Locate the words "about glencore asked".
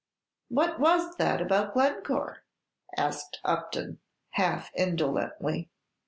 1.43-3.39